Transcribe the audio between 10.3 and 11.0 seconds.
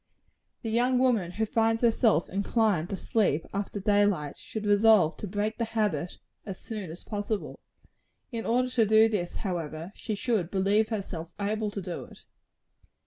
believe